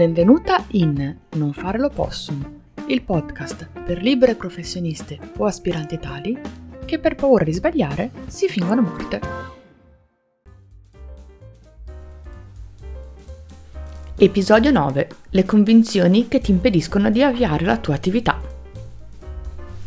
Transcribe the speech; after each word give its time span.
Benvenuta 0.00 0.64
in 0.68 1.14
Non 1.32 1.52
fare 1.52 1.76
l'opossum, 1.76 2.42
il 2.86 3.02
podcast 3.02 3.68
per 3.84 4.00
libere 4.00 4.34
professioniste 4.34 5.18
o 5.36 5.44
aspiranti 5.44 5.98
tali 5.98 6.38
che 6.86 6.98
per 6.98 7.16
paura 7.16 7.44
di 7.44 7.52
sbagliare 7.52 8.10
si 8.26 8.48
fingono 8.48 8.80
morte. 8.80 9.20
Episodio 14.16 14.70
9. 14.70 15.08
Le 15.28 15.44
convinzioni 15.44 16.28
che 16.28 16.40
ti 16.40 16.50
impediscono 16.50 17.10
di 17.10 17.22
avviare 17.22 17.66
la 17.66 17.76
tua 17.76 17.92
attività. 17.92 18.40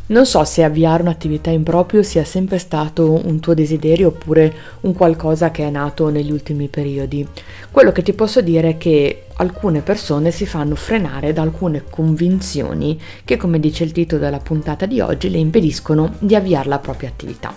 Non 0.05 0.25
so 0.25 0.43
se 0.43 0.63
avviare 0.63 1.01
un'attività 1.01 1.49
in 1.49 1.63
proprio 1.63 2.03
sia 2.03 2.23
sempre 2.23 2.59
stato 2.59 3.25
un 3.25 3.39
tuo 3.39 3.53
desiderio 3.53 4.09
oppure 4.09 4.53
un 4.81 4.93
qualcosa 4.93 5.49
che 5.49 5.65
è 5.65 5.69
nato 5.71 6.09
negli 6.09 6.31
ultimi 6.31 6.67
periodi. 6.67 7.25
Quello 7.71 7.91
che 7.91 8.03
ti 8.03 8.13
posso 8.13 8.41
dire 8.41 8.69
è 8.69 8.77
che 8.77 9.27
alcune 9.43 9.81
persone 9.81 10.31
si 10.31 10.45
fanno 10.45 10.75
frenare 10.75 11.33
da 11.33 11.41
alcune 11.41 11.83
convinzioni 11.89 12.99
che, 13.23 13.37
come 13.37 13.59
dice 13.59 13.83
il 13.83 13.91
titolo 13.91 14.21
della 14.21 14.39
puntata 14.39 14.85
di 14.85 14.99
oggi, 14.99 15.29
le 15.29 15.37
impediscono 15.37 16.15
di 16.19 16.35
avviare 16.35 16.69
la 16.69 16.79
propria 16.79 17.09
attività. 17.09 17.55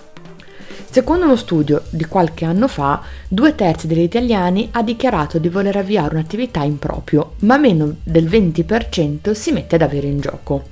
Secondo 0.88 1.24
uno 1.27 1.36
studio 1.36 1.82
di 1.91 2.06
qualche 2.06 2.44
anno 2.44 2.68
fa, 2.68 3.02
due 3.28 3.54
terzi 3.54 3.86
degli 3.86 4.00
italiani 4.00 4.68
ha 4.72 4.82
dichiarato 4.82 5.38
di 5.38 5.48
voler 5.48 5.77
avviare 5.77 6.14
un'attività 6.14 6.62
in 6.62 6.78
proprio, 6.78 7.34
ma 7.41 7.58
meno 7.58 7.96
del 8.02 8.27
20% 8.27 9.32
si 9.32 9.52
mette 9.52 9.74
ad 9.74 9.82
avere 9.82 10.06
in 10.06 10.20
gioco. 10.20 10.64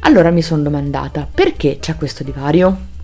Allora 0.00 0.30
mi 0.30 0.42
sono 0.42 0.62
domandata 0.62 1.26
perché 1.32 1.78
c'è 1.80 1.96
questo 1.96 2.22
divario? 2.22 2.94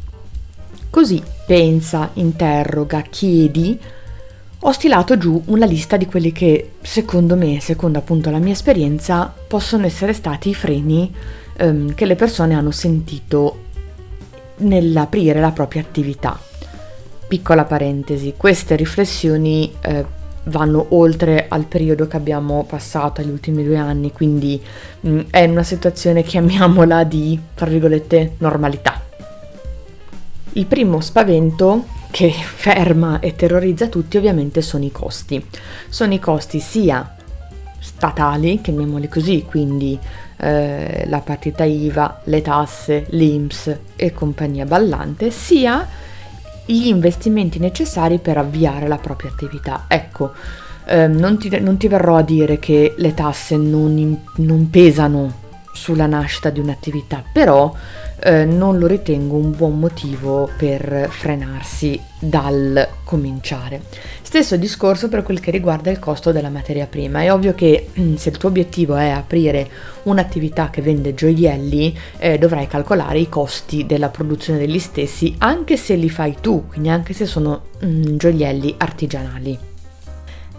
Così 0.90 1.22
pensa, 1.46 2.10
interroga, 2.14 3.00
chiedi, 3.00 3.80
ho 4.64 4.70
stilato 4.70 5.18
giù 5.18 5.42
una 5.46 5.66
lista 5.66 5.96
di 5.96 6.06
quelli 6.06 6.30
che 6.30 6.74
secondo 6.82 7.34
me, 7.34 7.58
secondo 7.60 7.98
appunto 7.98 8.30
la 8.30 8.38
mia 8.38 8.52
esperienza, 8.52 9.32
possono 9.48 9.86
essere 9.86 10.12
stati 10.12 10.50
i 10.50 10.54
freni 10.54 11.12
ehm, 11.56 11.94
che 11.94 12.06
le 12.06 12.14
persone 12.14 12.54
hanno 12.54 12.70
sentito 12.70 13.70
nell'aprire 14.58 15.40
la 15.40 15.50
propria 15.50 15.82
attività. 15.82 16.38
Piccola 17.26 17.64
parentesi, 17.64 18.34
queste 18.36 18.76
riflessioni 18.76 19.72
eh, 19.80 20.04
vanno 20.44 20.86
oltre 20.90 21.46
al 21.48 21.64
periodo 21.64 22.06
che 22.06 22.16
abbiamo 22.16 22.64
passato 22.64 23.20
agli 23.20 23.30
ultimi 23.30 23.64
due 23.64 23.78
anni, 23.78 24.12
quindi 24.12 24.60
mh, 25.00 25.10
mm, 25.10 25.20
è 25.30 25.44
una 25.44 25.64
situazione, 25.64 26.22
chiamiamola, 26.22 27.02
di, 27.02 27.36
tra 27.54 27.66
virgolette, 27.66 28.34
normalità. 28.38 29.00
Il 30.52 30.66
primo 30.66 31.00
spavento 31.00 32.00
che 32.12 32.30
ferma 32.30 33.20
e 33.20 33.34
terrorizza 33.34 33.88
tutti 33.88 34.18
ovviamente 34.18 34.60
sono 34.60 34.84
i 34.84 34.92
costi. 34.92 35.44
Sono 35.88 36.12
i 36.12 36.20
costi 36.20 36.60
sia 36.60 37.16
statali, 37.80 38.60
chiamiamoli 38.60 39.08
così, 39.08 39.44
quindi 39.48 39.98
eh, 40.36 41.04
la 41.08 41.20
partita 41.20 41.64
IVA, 41.64 42.20
le 42.24 42.42
tasse, 42.42 43.06
l'INPS 43.08 43.76
e 43.96 44.12
compagnia 44.12 44.66
ballante, 44.66 45.30
sia 45.30 45.88
gli 46.66 46.86
investimenti 46.86 47.58
necessari 47.58 48.18
per 48.18 48.36
avviare 48.36 48.86
la 48.86 48.98
propria 48.98 49.30
attività. 49.30 49.86
Ecco, 49.88 50.32
ehm, 50.84 51.16
non, 51.16 51.38
ti, 51.38 51.48
non, 51.60 51.78
ti, 51.78 51.88
verrò 51.88 52.16
a 52.16 52.22
dire 52.22 52.58
che 52.58 52.94
le 52.94 53.14
tasse 53.14 53.56
non, 53.56 54.22
non 54.36 54.68
pesano 54.68 55.40
sulla 55.72 56.06
nascita 56.06 56.50
di 56.50 56.60
un'attività, 56.60 57.24
però 57.32 57.74
eh, 58.22 58.44
non 58.44 58.78
lo 58.78 58.86
ritengo 58.86 59.36
un 59.36 59.54
buon 59.54 59.78
motivo 59.78 60.48
per 60.56 61.08
frenarsi 61.10 62.00
dal 62.18 62.88
cominciare. 63.04 63.82
Stesso 64.22 64.56
discorso 64.56 65.08
per 65.08 65.22
quel 65.22 65.40
che 65.40 65.50
riguarda 65.50 65.90
il 65.90 65.98
costo 65.98 66.32
della 66.32 66.48
materia 66.48 66.86
prima. 66.86 67.22
È 67.22 67.32
ovvio 67.32 67.54
che 67.54 67.88
mm, 67.98 68.14
se 68.14 68.30
il 68.30 68.38
tuo 68.38 68.48
obiettivo 68.48 68.96
è 68.96 69.08
aprire 69.08 69.68
un'attività 70.04 70.70
che 70.70 70.82
vende 70.82 71.14
gioielli, 71.14 71.96
eh, 72.18 72.38
dovrai 72.38 72.66
calcolare 72.66 73.18
i 73.18 73.28
costi 73.28 73.84
della 73.86 74.08
produzione 74.08 74.58
degli 74.58 74.78
stessi, 74.78 75.34
anche 75.38 75.76
se 75.76 75.94
li 75.96 76.08
fai 76.08 76.36
tu, 76.40 76.66
quindi 76.68 76.88
anche 76.88 77.12
se 77.12 77.26
sono 77.26 77.64
mm, 77.84 78.16
gioielli 78.16 78.74
artigianali. 78.78 79.71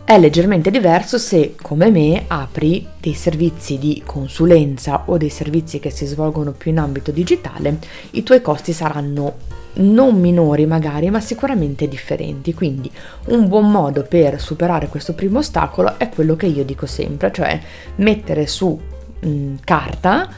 È 0.05 0.19
leggermente 0.19 0.69
diverso 0.69 1.17
se, 1.17 1.55
come 1.59 1.89
me, 1.89 2.25
apri 2.27 2.85
dei 2.99 3.13
servizi 3.13 3.77
di 3.77 4.03
consulenza 4.05 5.03
o 5.05 5.17
dei 5.17 5.29
servizi 5.29 5.79
che 5.79 5.89
si 5.89 6.05
svolgono 6.05 6.51
più 6.51 6.71
in 6.71 6.79
ambito 6.79 7.11
digitale, 7.11 7.79
i 8.11 8.21
tuoi 8.21 8.41
costi 8.41 8.73
saranno 8.73 9.37
non 9.75 10.19
minori 10.19 10.65
magari, 10.65 11.09
ma 11.09 11.21
sicuramente 11.21 11.87
differenti. 11.87 12.53
Quindi 12.53 12.91
un 13.27 13.47
buon 13.47 13.71
modo 13.71 14.03
per 14.03 14.41
superare 14.41 14.89
questo 14.89 15.13
primo 15.13 15.39
ostacolo 15.39 15.97
è 15.97 16.09
quello 16.09 16.35
che 16.35 16.47
io 16.47 16.65
dico 16.65 16.85
sempre, 16.85 17.31
cioè 17.31 17.59
mettere 17.95 18.45
su 18.45 18.77
mh, 19.21 19.53
carta 19.63 20.29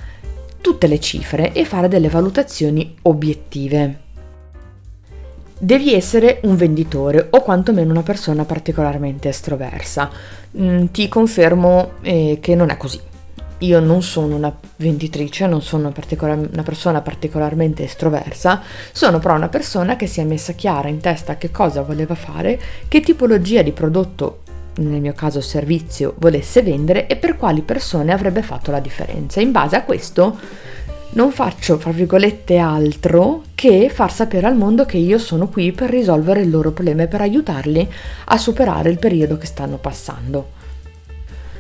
tutte 0.61 0.87
le 0.87 0.99
cifre 0.99 1.53
e 1.53 1.65
fare 1.65 1.87
delle 1.87 2.07
valutazioni 2.07 2.95
obiettive 3.01 4.03
devi 5.57 5.93
essere 5.93 6.39
un 6.43 6.55
venditore 6.55 7.27
o 7.29 7.41
quantomeno 7.41 7.91
una 7.91 8.03
persona 8.03 8.45
particolarmente 8.45 9.29
estroversa. 9.29 10.09
Mm, 10.57 10.85
ti 10.91 11.07
confermo 11.07 11.91
eh, 12.01 12.39
che 12.41 12.55
non 12.55 12.69
è 12.69 12.77
così. 12.77 12.99
Io 13.59 13.79
non 13.79 14.03
sono 14.03 14.35
una 14.35 14.53
venditrice, 14.77 15.47
non 15.47 15.61
sono 15.61 15.91
particolar- 15.91 16.49
una 16.51 16.63
persona 16.63 17.01
particolarmente 17.01 17.85
estroversa, 17.85 18.61
sono 18.91 19.19
però 19.19 19.35
una 19.35 19.47
persona 19.47 19.95
che 19.95 20.07
si 20.07 20.19
è 20.19 20.25
messa 20.25 20.53
chiara 20.53 20.89
in 20.89 20.99
testa 20.99 21.38
che 21.38 21.51
cosa 21.51 21.81
voleva 21.81 22.16
fare, 22.16 22.59
che 22.89 22.99
tipologia 22.99 23.61
di 23.61 23.72
prodotto 23.72 24.41
nel 24.77 24.99
mio 24.99 25.13
caso 25.13 25.39
servizio, 25.39 26.16
volesse 26.17 26.61
vendere 26.61 27.07
e 27.07 27.16
per 27.16 27.37
quali 27.37 27.61
persone 27.61 28.11
avrebbe 28.11 28.41
fatto 28.41 28.72
la 28.72 28.81
differenza. 28.81 29.39
In 29.39 29.51
base 29.51 29.77
a 29.77 29.83
questo 29.83 30.37
non 31.11 31.31
faccio, 31.31 31.77
fra 31.79 31.91
virgolette, 31.91 32.57
altro 32.57 33.43
che 33.55 33.89
far 33.89 34.11
sapere 34.11 34.47
al 34.47 34.55
mondo 34.55 34.85
che 34.85 34.97
io 34.97 35.17
sono 35.17 35.47
qui 35.47 35.71
per 35.71 35.89
risolvere 35.89 36.41
il 36.41 36.49
loro 36.49 36.71
problema 36.71 37.03
e 37.03 37.07
per 37.07 37.21
aiutarli 37.21 37.89
a 38.25 38.38
superare 38.38 38.89
il 38.89 38.99
periodo 38.99 39.38
che 39.38 39.45
stanno 39.45 39.77
passando. 39.77 40.51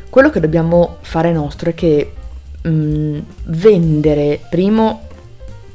Quello 0.09 0.29
che 0.29 0.39
dobbiamo 0.39 0.97
fare 1.01 1.31
nostro 1.31 1.69
è 1.69 1.73
che 1.73 2.11
mh, 2.61 2.69
mm, 2.69 3.19
vendere, 3.45 4.39
primo, 4.49 5.07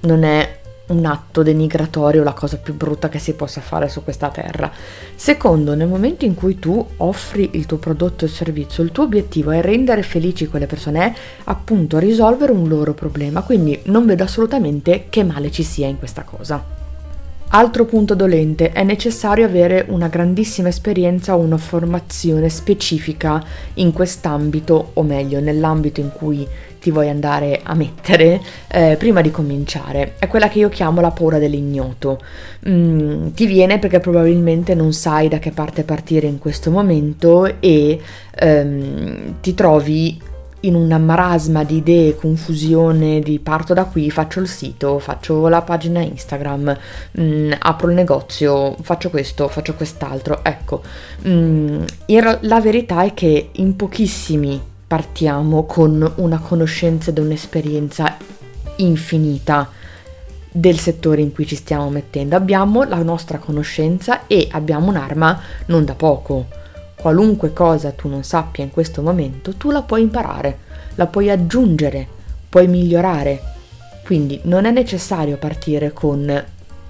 non 0.00 0.24
è 0.24 0.59
un 0.90 1.04
atto 1.04 1.42
denigratorio, 1.42 2.22
la 2.22 2.32
cosa 2.32 2.56
più 2.58 2.74
brutta 2.74 3.08
che 3.08 3.18
si 3.18 3.34
possa 3.34 3.60
fare 3.60 3.88
su 3.88 4.04
questa 4.04 4.28
terra. 4.28 4.70
Secondo, 5.14 5.74
nel 5.74 5.88
momento 5.88 6.24
in 6.24 6.34
cui 6.34 6.58
tu 6.58 6.84
offri 6.98 7.50
il 7.54 7.66
tuo 7.66 7.78
prodotto 7.78 8.24
o 8.24 8.28
servizio, 8.28 8.82
il 8.82 8.92
tuo 8.92 9.04
obiettivo 9.04 9.50
è 9.50 9.60
rendere 9.60 10.02
felici 10.02 10.48
quelle 10.48 10.66
persone, 10.66 11.06
è 11.06 11.14
appunto 11.44 11.98
risolvere 11.98 12.52
un 12.52 12.68
loro 12.68 12.94
problema, 12.94 13.42
quindi 13.42 13.78
non 13.84 14.06
vedo 14.06 14.24
assolutamente 14.24 15.06
che 15.08 15.24
male 15.24 15.50
ci 15.50 15.62
sia 15.62 15.86
in 15.86 15.98
questa 15.98 16.22
cosa. 16.22 16.78
Altro 17.52 17.84
punto 17.84 18.14
dolente, 18.14 18.70
è 18.70 18.84
necessario 18.84 19.44
avere 19.44 19.84
una 19.88 20.06
grandissima 20.06 20.68
esperienza 20.68 21.34
o 21.34 21.40
una 21.40 21.56
formazione 21.56 22.48
specifica 22.48 23.42
in 23.74 23.92
quest'ambito, 23.92 24.90
o 24.92 25.02
meglio, 25.02 25.40
nell'ambito 25.40 25.98
in 25.98 26.12
cui 26.12 26.46
ti 26.80 26.90
vuoi 26.90 27.08
andare 27.08 27.60
a 27.62 27.74
mettere 27.74 28.40
eh, 28.68 28.96
prima 28.98 29.20
di 29.20 29.30
cominciare. 29.30 30.14
È 30.18 30.26
quella 30.26 30.48
che 30.48 30.58
io 30.58 30.68
chiamo 30.68 31.00
la 31.00 31.10
paura 31.10 31.38
dell'ignoto. 31.38 32.18
Mm, 32.68 33.28
ti 33.28 33.46
viene 33.46 33.78
perché 33.78 34.00
probabilmente 34.00 34.74
non 34.74 34.92
sai 34.92 35.28
da 35.28 35.38
che 35.38 35.50
parte 35.50 35.84
partire 35.84 36.26
in 36.26 36.38
questo 36.38 36.70
momento 36.70 37.60
e 37.60 38.00
ehm, 38.34 39.40
ti 39.40 39.54
trovi 39.54 40.28
in 40.60 40.74
una 40.74 40.98
marasma 40.98 41.64
di 41.64 41.76
idee, 41.76 42.16
confusione, 42.16 43.20
di 43.20 43.38
parto 43.38 43.72
da 43.72 43.84
qui, 43.84 44.10
faccio 44.10 44.40
il 44.40 44.48
sito, 44.48 44.98
faccio 44.98 45.48
la 45.48 45.62
pagina 45.62 46.00
Instagram, 46.00 46.76
mh, 47.12 47.22
mm, 47.22 47.52
apro 47.58 47.88
il 47.88 47.94
negozio, 47.94 48.76
faccio 48.82 49.10
questo, 49.10 49.48
faccio 49.48 49.74
quest'altro. 49.74 50.40
Ecco, 50.42 50.82
mh, 51.22 51.30
mm, 51.30 51.82
la 52.40 52.60
verità 52.60 53.04
è 53.04 53.14
che 53.14 53.50
in 53.52 53.76
pochissimi 53.76 54.68
partiamo 54.90 55.66
con 55.66 56.14
una 56.16 56.40
conoscenza 56.40 57.10
ed 57.10 57.18
un'esperienza 57.18 58.16
infinita 58.78 59.70
del 60.50 60.80
settore 60.80 61.20
in 61.20 61.30
cui 61.30 61.46
ci 61.46 61.54
stiamo 61.54 61.88
mettendo. 61.90 62.34
Abbiamo 62.34 62.82
la 62.82 63.00
nostra 63.00 63.38
conoscenza 63.38 64.26
e 64.26 64.48
abbiamo 64.50 64.88
un'arma 64.88 65.40
non 65.66 65.84
da 65.84 65.94
poco 65.94 66.46
qualunque 66.96 67.52
cosa 67.52 67.92
tu 67.92 68.08
non 68.08 68.24
sappia 68.24 68.64
in 68.64 68.70
questo 68.72 69.00
momento, 69.00 69.54
tu 69.54 69.70
la 69.70 69.82
puoi 69.82 70.02
imparare, 70.02 70.58
la 70.96 71.06
puoi 71.06 71.30
aggiungere, 71.30 72.08
puoi 72.48 72.66
migliorare. 72.66 73.40
Quindi 74.04 74.40
non 74.42 74.64
è 74.64 74.72
necessario 74.72 75.36
partire 75.36 75.92
con 75.92 76.44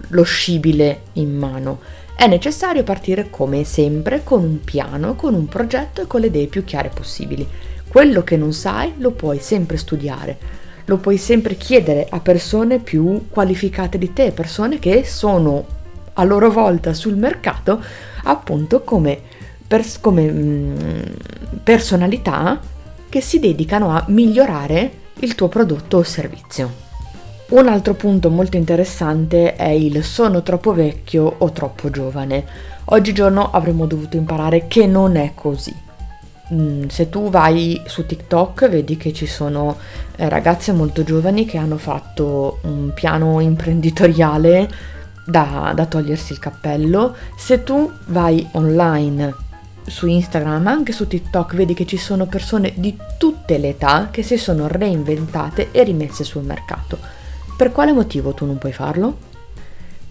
lo 0.09 0.23
scibile 0.23 1.01
in 1.13 1.37
mano, 1.37 1.81
è 2.17 2.27
necessario 2.27 2.83
partire 2.83 3.29
come 3.29 3.63
sempre 3.65 4.25
con 4.25 4.43
un 4.43 4.65
piano, 4.65 5.17
con 5.17 5.35
un 5.35 5.47
progetto 5.49 6.01
e 6.01 6.07
con 6.07 6.23
le 6.23 6.29
idee 6.29 6.47
più 6.47 6.65
chiare 6.65 6.89
possibili. 6.89 7.47
Quello 7.91 8.23
che 8.23 8.37
non 8.37 8.53
sai 8.53 8.95
lo 8.99 9.11
puoi 9.11 9.41
sempre 9.41 9.77
studiare, 9.77 10.39
lo 10.85 10.99
puoi 10.99 11.17
sempre 11.17 11.57
chiedere 11.57 12.07
a 12.09 12.21
persone 12.21 12.79
più 12.79 13.27
qualificate 13.29 13.99
di 13.99 14.13
te, 14.13 14.31
persone 14.31 14.79
che 14.79 15.03
sono 15.05 15.67
a 16.13 16.23
loro 16.23 16.53
volta 16.53 16.95
sul 16.95 17.17
mercato 17.17 17.83
appunto 18.23 18.83
come 18.83 19.21
pers- 19.67 19.99
come 19.99 20.31
mm, 20.31 20.77
personalità 21.65 22.61
che 23.09 23.21
si 23.21 23.41
dedicano 23.41 23.91
a 23.91 24.05
migliorare 24.07 24.93
il 25.19 25.35
tuo 25.35 25.49
prodotto 25.49 25.97
o 25.97 26.03
servizio. 26.05 26.73
Un 27.49 27.67
altro 27.67 27.95
punto 27.95 28.31
molto 28.31 28.57
interessante 28.57 29.57
è 29.57 29.71
il 29.71 30.05
sono 30.05 30.45
troppo 30.45 30.73
vecchio 30.75 31.35
o 31.39 31.51
troppo 31.51 31.91
giovane. 31.91 32.47
Oggigiorno 32.85 33.51
avremmo 33.51 33.87
dovuto 33.87 34.17
imparare 34.17 34.69
che 34.69 34.87
non 34.87 35.17
è 35.17 35.33
così. 35.35 35.89
Mm, 36.53 36.87
se 36.89 37.09
tu 37.09 37.31
vai 37.31 37.81
su 37.87 38.07
TikTok 38.07 38.69
vedi 38.69 38.97
che 38.97 39.13
ci 39.13 39.27
sono 39.27 39.77
eh, 40.17 40.29
ragazze 40.29 40.73
molto 40.73 41.05
giovani 41.05 41.45
che 41.45 41.59
hanno 41.59 41.79
fatto 41.79 42.59
un 42.63 42.91
piano 42.93 43.39
imprenditoriale 43.39 44.69
da, 45.25 45.73
da 45.75 45.87
togliersi 45.87 46.33
il 46.33 46.41
cappello. 46.41 47.15
Se 47.37 47.63
tu 47.63 47.91
vai 48.07 48.49
online 48.53 49.49
su 49.87 50.07
Instagram, 50.07 50.63
ma 50.63 50.73
anche 50.73 50.93
su 50.93 51.07
TikTok, 51.07 51.55
vedi 51.55 51.75
che 51.75 51.87
ci 51.87 51.97
sono 51.97 52.27
persone 52.27 52.73
di 52.77 52.97
tutte 53.17 53.59
le 53.59 53.71
età 53.71 54.09
che 54.11 54.23
si 54.23 54.37
sono 54.37 54.67
reinventate 54.67 55.71
e 55.71 55.85
rimesse 55.85 56.25
sul 56.25 56.43
mercato. 56.43 56.99
Per 57.57 57.73
quale 57.73 57.93
motivo 57.93 58.33
tu 58.33 58.45
non 58.45 58.59
puoi 58.59 58.73
farlo? 58.73 59.29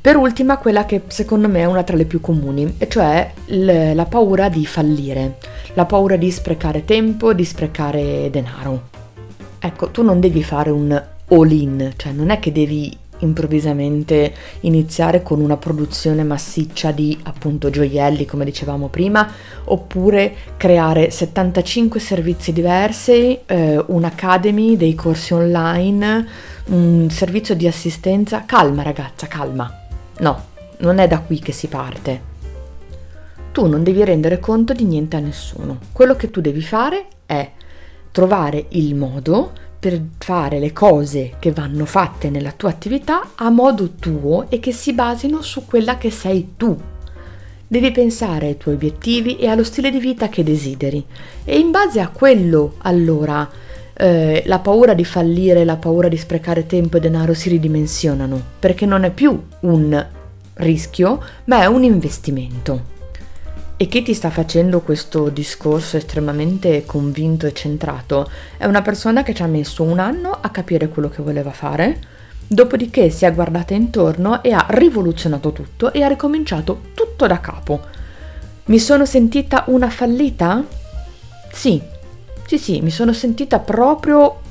Per 0.01 0.15
ultima, 0.15 0.57
quella 0.57 0.85
che 0.85 1.03
secondo 1.07 1.49
me 1.49 1.59
è 1.59 1.65
una 1.65 1.83
tra 1.83 1.97
le 1.97 2.05
più 2.05 2.21
comuni, 2.21 2.75
e 2.77 2.87
cioè 2.87 3.33
l- 3.47 3.93
la 3.93 4.05
paura 4.05 4.47
di 4.47 4.65
fallire, 4.65 5.37
la 5.73 5.85
paura 5.85 6.15
di 6.15 6.31
sprecare 6.31 6.85
tempo, 6.85 7.33
di 7.33 7.45
sprecare 7.45 8.29
denaro. 8.29 8.89
Ecco, 9.59 9.89
tu 9.91 10.03
non 10.03 10.19
devi 10.19 10.43
fare 10.43 10.69
un 10.69 11.03
all-in, 11.29 11.93
cioè 11.95 12.11
non 12.11 12.29
è 12.29 12.39
che 12.39 12.51
devi 12.51 12.97
improvvisamente 13.19 14.33
iniziare 14.61 15.21
con 15.21 15.41
una 15.41 15.57
produzione 15.57 16.23
massiccia 16.23 16.91
di 16.91 17.17
appunto 17.23 17.69
gioielli 17.69 18.25
come 18.25 18.45
dicevamo 18.45 18.87
prima 18.87 19.29
oppure 19.65 20.33
creare 20.57 21.09
75 21.09 21.99
servizi 21.99 22.53
diversi, 22.53 23.39
eh, 23.45 23.83
un'academy, 23.87 24.77
dei 24.77 24.95
corsi 24.95 25.33
online, 25.33 26.27
un 26.67 27.09
servizio 27.09 27.55
di 27.55 27.67
assistenza. 27.67 28.43
Calma 28.45 28.83
ragazza, 28.83 29.27
calma. 29.27 29.71
No, 30.19 30.43
non 30.79 30.99
è 30.99 31.07
da 31.07 31.19
qui 31.19 31.39
che 31.39 31.51
si 31.51 31.67
parte. 31.67 32.28
Tu 33.59 33.67
non 33.67 33.83
devi 33.83 34.05
rendere 34.05 34.39
conto 34.39 34.71
di 34.71 34.85
niente 34.85 35.17
a 35.17 35.19
nessuno. 35.19 35.79
Quello 35.91 36.15
che 36.15 36.31
tu 36.31 36.39
devi 36.39 36.61
fare 36.61 37.07
è 37.25 37.51
trovare 38.09 38.67
il 38.69 38.95
modo 38.95 39.51
per 39.77 40.01
fare 40.17 40.59
le 40.59 40.71
cose 40.71 41.33
che 41.39 41.51
vanno 41.51 41.83
fatte 41.83 42.29
nella 42.29 42.53
tua 42.53 42.69
attività 42.69 43.31
a 43.35 43.49
modo 43.49 43.95
tuo 43.99 44.45
e 44.47 44.61
che 44.61 44.71
si 44.71 44.93
basino 44.93 45.41
su 45.41 45.65
quella 45.65 45.97
che 45.97 46.09
sei 46.09 46.53
tu. 46.55 46.73
Devi 47.67 47.91
pensare 47.91 48.47
ai 48.47 48.55
tuoi 48.55 48.75
obiettivi 48.75 49.35
e 49.35 49.47
allo 49.47 49.65
stile 49.65 49.91
di 49.91 49.99
vita 49.99 50.29
che 50.29 50.41
desideri 50.41 51.05
e 51.43 51.59
in 51.59 51.69
base 51.69 51.99
a 51.99 52.07
quello 52.07 52.75
allora 52.83 53.45
eh, 53.93 54.41
la 54.45 54.59
paura 54.59 54.93
di 54.93 55.03
fallire, 55.03 55.65
la 55.65 55.75
paura 55.75 56.07
di 56.07 56.15
sprecare 56.15 56.65
tempo 56.65 56.95
e 56.95 57.01
denaro 57.01 57.33
si 57.33 57.49
ridimensionano 57.49 58.41
perché 58.57 58.85
non 58.85 59.03
è 59.03 59.11
più 59.11 59.37
un 59.59 60.07
rischio 60.53 61.21
ma 61.43 61.63
è 61.63 61.65
un 61.65 61.83
investimento. 61.83 62.98
E 63.81 63.87
chi 63.87 64.01
ti 64.01 64.13
sta 64.13 64.29
facendo 64.29 64.81
questo 64.81 65.29
discorso 65.29 65.95
estremamente 65.95 66.83
convinto 66.85 67.45
e 67.45 67.53
centrato 67.53 68.29
è 68.57 68.65
una 68.65 68.81
persona 68.81 69.23
che 69.23 69.33
ci 69.33 69.41
ha 69.41 69.47
messo 69.47 69.83
un 69.83 69.99
anno 69.99 70.37
a 70.41 70.49
capire 70.49 70.89
quello 70.89 71.07
che 71.07 71.21
voleva 71.21 71.51
fare, 71.51 72.01
dopodiché 72.45 73.09
si 73.09 73.23
è 73.23 73.33
guardata 73.33 73.73
intorno 73.73 74.43
e 74.43 74.51
ha 74.51 74.65
rivoluzionato 74.67 75.53
tutto 75.53 75.93
e 75.93 76.03
ha 76.03 76.09
ricominciato 76.09 76.81
tutto 76.93 77.25
da 77.25 77.39
capo. 77.39 77.79
Mi 78.65 78.79
sono 78.79 79.05
sentita 79.05 79.63
una 79.67 79.89
fallita? 79.89 80.61
Sì, 81.49 81.81
sì, 82.45 82.57
sì, 82.57 82.81
mi 82.81 82.91
sono 82.91 83.13
sentita 83.13 83.59
proprio 83.59 84.41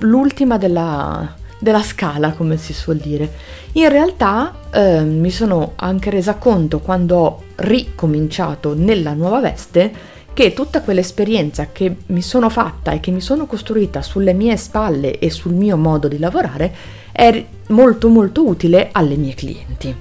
l'ultima 0.00 0.58
della, 0.58 1.34
della 1.64 1.82
scala, 1.82 2.32
come 2.32 2.58
si 2.58 2.74
suol 2.74 2.98
dire. 2.98 3.32
In 3.72 3.88
realtà 3.88 4.54
eh, 4.70 5.00
mi 5.00 5.30
sono 5.30 5.72
anche 5.76 6.10
resa 6.10 6.34
conto 6.34 6.78
quando 6.78 7.16
ho 7.16 7.42
ricominciato 7.56 8.74
nella 8.76 9.14
nuova 9.14 9.40
veste 9.40 10.12
che 10.34 10.52
tutta 10.52 10.82
quell'esperienza 10.82 11.68
che 11.72 11.96
mi 12.06 12.20
sono 12.20 12.50
fatta 12.50 12.92
e 12.92 13.00
che 13.00 13.10
mi 13.10 13.22
sono 13.22 13.46
costruita 13.46 14.02
sulle 14.02 14.34
mie 14.34 14.58
spalle 14.58 15.18
e 15.18 15.30
sul 15.30 15.54
mio 15.54 15.76
modo 15.78 16.06
di 16.06 16.18
lavorare 16.18 16.72
è 17.10 17.44
molto 17.68 18.08
molto 18.08 18.46
utile 18.46 18.90
alle 18.92 19.16
mie 19.16 19.34
clienti. 19.34 19.94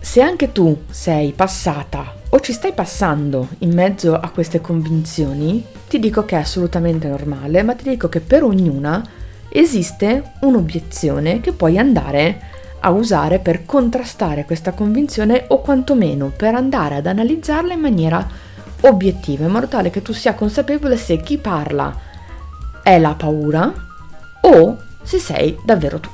Se 0.00 0.20
anche 0.20 0.52
tu 0.52 0.82
sei 0.90 1.32
passata 1.32 2.12
o 2.28 2.40
ci 2.40 2.52
stai 2.52 2.72
passando 2.72 3.48
in 3.60 3.72
mezzo 3.72 4.14
a 4.14 4.28
queste 4.28 4.60
convinzioni, 4.60 5.64
ti 5.88 5.98
dico 5.98 6.26
che 6.26 6.36
è 6.36 6.40
assolutamente 6.40 7.08
normale, 7.08 7.62
ma 7.62 7.74
ti 7.74 7.88
dico 7.88 8.10
che 8.10 8.20
per 8.20 8.42
ognuna 8.42 9.02
esiste 9.56 10.32
un'obiezione 10.40 11.40
che 11.40 11.52
puoi 11.52 11.78
andare 11.78 12.40
a 12.80 12.90
usare 12.90 13.38
per 13.38 13.64
contrastare 13.64 14.44
questa 14.44 14.72
convinzione 14.72 15.44
o 15.48 15.60
quantomeno 15.60 16.32
per 16.36 16.56
andare 16.56 16.96
ad 16.96 17.06
analizzarla 17.06 17.72
in 17.72 17.80
maniera 17.80 18.26
obiettiva, 18.80 19.44
in 19.44 19.52
modo 19.52 19.68
tale 19.68 19.90
che 19.90 20.02
tu 20.02 20.12
sia 20.12 20.34
consapevole 20.34 20.96
se 20.96 21.18
chi 21.18 21.38
parla 21.38 21.96
è 22.82 22.98
la 22.98 23.14
paura 23.14 23.72
o 24.40 24.76
se 25.02 25.18
sei 25.18 25.56
davvero 25.64 26.00
tu. 26.00 26.10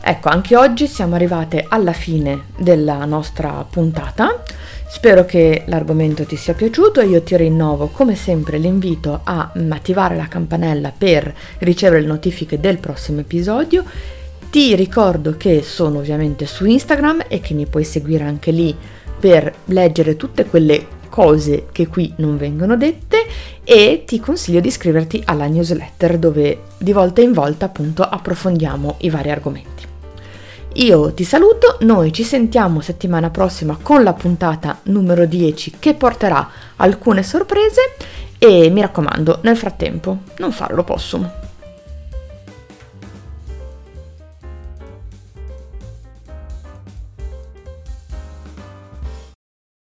Ecco, 0.00 0.28
anche 0.28 0.56
oggi 0.56 0.86
siamo 0.86 1.16
arrivate 1.16 1.66
alla 1.68 1.92
fine 1.92 2.44
della 2.56 3.04
nostra 3.04 3.66
puntata. 3.68 4.42
Spero 4.92 5.24
che 5.24 5.62
l'argomento 5.68 6.24
ti 6.24 6.36
sia 6.36 6.52
piaciuto 6.52 7.00
e 7.00 7.06
io 7.06 7.22
ti 7.22 7.34
rinnovo 7.34 7.86
come 7.88 8.14
sempre 8.14 8.58
l'invito 8.58 9.22
a 9.24 9.50
attivare 9.70 10.16
la 10.16 10.28
campanella 10.28 10.92
per 10.96 11.34
ricevere 11.60 12.02
le 12.02 12.08
notifiche 12.08 12.60
del 12.60 12.76
prossimo 12.76 13.20
episodio. 13.20 13.84
Ti 14.50 14.76
ricordo 14.76 15.38
che 15.38 15.62
sono 15.62 16.00
ovviamente 16.00 16.44
su 16.44 16.66
Instagram 16.66 17.24
e 17.28 17.40
che 17.40 17.54
mi 17.54 17.64
puoi 17.64 17.84
seguire 17.84 18.24
anche 18.24 18.50
lì 18.50 18.76
per 19.18 19.50
leggere 19.64 20.14
tutte 20.16 20.44
quelle 20.44 20.86
cose 21.08 21.68
che 21.72 21.88
qui 21.88 22.12
non 22.18 22.36
vengono 22.36 22.76
dette 22.76 23.24
e 23.64 24.04
ti 24.06 24.20
consiglio 24.20 24.60
di 24.60 24.68
iscriverti 24.68 25.22
alla 25.24 25.46
newsletter 25.46 26.18
dove 26.18 26.64
di 26.76 26.92
volta 26.92 27.22
in 27.22 27.32
volta 27.32 27.64
appunto 27.64 28.02
approfondiamo 28.02 28.96
i 29.00 29.08
vari 29.08 29.30
argomenti. 29.30 29.91
Io 30.76 31.12
ti 31.12 31.24
saluto, 31.24 31.76
noi 31.80 32.12
ci 32.12 32.24
sentiamo 32.24 32.80
settimana 32.80 33.28
prossima 33.28 33.76
con 33.80 34.02
la 34.02 34.14
puntata 34.14 34.78
numero 34.84 35.26
10 35.26 35.74
che 35.78 35.92
porterà 35.92 36.48
alcune 36.76 37.22
sorprese 37.22 37.94
e 38.38 38.70
mi 38.70 38.80
raccomando, 38.80 39.40
nel 39.42 39.58
frattempo 39.58 40.20
non 40.38 40.50
farlo 40.50 40.82
possum. 40.82 41.41